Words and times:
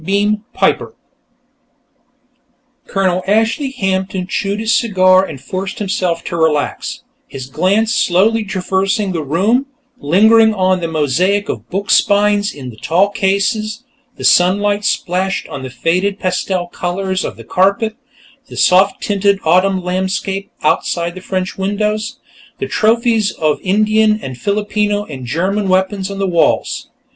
BEAM 0.03 0.43
PIPER 0.53 0.95
Colonel 2.87 3.21
Ashley 3.27 3.69
Hampton 3.69 4.25
chewed 4.25 4.59
his 4.59 4.73
cigar 4.75 5.23
and 5.23 5.39
forced 5.39 5.77
himself 5.77 6.23
to 6.23 6.35
relax, 6.35 7.03
his 7.27 7.45
glance 7.45 7.93
slowly 7.95 8.43
traversing 8.43 9.11
the 9.11 9.21
room, 9.21 9.67
lingering 9.99 10.55
on 10.55 10.79
the 10.79 10.87
mosaic 10.87 11.49
of 11.49 11.69
book 11.69 11.91
spines 11.91 12.51
in 12.51 12.71
the 12.71 12.77
tall 12.77 13.09
cases, 13.11 13.83
the 14.15 14.23
sunlight 14.23 14.83
splashed 14.85 15.47
on 15.49 15.61
the 15.61 15.69
faded 15.69 16.17
pastel 16.17 16.65
colors 16.65 17.23
of 17.23 17.37
the 17.37 17.43
carpet, 17.43 17.95
the 18.47 18.57
soft 18.57 19.03
tinted 19.03 19.37
autumn 19.43 19.83
landscape 19.83 20.49
outside 20.63 21.13
the 21.13 21.21
French 21.21 21.59
windows, 21.59 22.17
the 22.57 22.65
trophies 22.65 23.29
of 23.33 23.59
Indian 23.61 24.19
and 24.19 24.39
Filipino 24.39 25.05
and 25.05 25.27
German 25.27 25.67
weapons 25.69 26.09
on 26.09 26.17
the 26.17 26.25
walls. 26.25 26.89